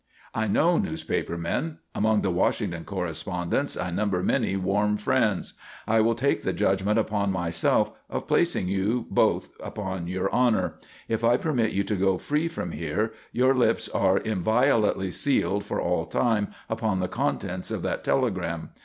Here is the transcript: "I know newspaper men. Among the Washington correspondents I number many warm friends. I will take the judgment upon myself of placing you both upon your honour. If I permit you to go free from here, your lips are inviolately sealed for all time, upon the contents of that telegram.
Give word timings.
"I 0.33 0.47
know 0.47 0.79
newspaper 0.79 1.37
men. 1.37 1.77
Among 1.93 2.21
the 2.23 2.31
Washington 2.31 2.85
correspondents 2.85 3.77
I 3.77 3.91
number 3.91 4.23
many 4.23 4.55
warm 4.57 4.97
friends. 4.97 5.53
I 5.87 6.01
will 6.01 6.15
take 6.15 6.41
the 6.41 6.53
judgment 6.53 6.97
upon 6.97 7.31
myself 7.31 7.91
of 8.09 8.25
placing 8.25 8.67
you 8.67 9.05
both 9.11 9.51
upon 9.59 10.07
your 10.07 10.27
honour. 10.33 10.79
If 11.07 11.23
I 11.23 11.37
permit 11.37 11.73
you 11.73 11.83
to 11.83 11.95
go 11.95 12.17
free 12.17 12.47
from 12.47 12.71
here, 12.71 13.13
your 13.31 13.53
lips 13.53 13.89
are 13.89 14.17
inviolately 14.17 15.11
sealed 15.11 15.63
for 15.63 15.79
all 15.79 16.07
time, 16.07 16.47
upon 16.67 16.99
the 16.99 17.07
contents 17.07 17.69
of 17.69 17.83
that 17.83 18.03
telegram. 18.03 18.71